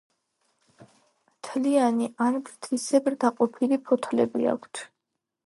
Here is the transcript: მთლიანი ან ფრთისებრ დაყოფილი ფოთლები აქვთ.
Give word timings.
მთლიანი 1.35 2.07
ან 2.29 2.41
ფრთისებრ 2.49 3.19
დაყოფილი 3.27 3.81
ფოთლები 3.93 4.51
აქვთ. 4.57 4.85